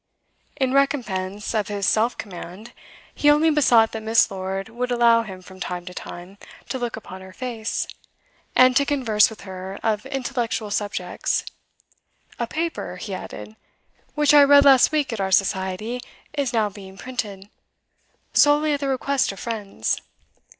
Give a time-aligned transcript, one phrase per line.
[0.55, 2.73] In recompense of his self command,
[3.13, 4.31] he only besought that Miss.
[4.31, 6.39] Lord would allow him, from time to time,
[6.69, 7.85] to look upon her face,
[8.55, 11.45] and to converse with her of intellectual subjects.
[12.39, 13.55] 'A paper,' he added,
[14.15, 16.01] 'which I read last week at our Society,
[16.33, 17.49] is now being printed
[18.33, 20.01] solely at the request of friends.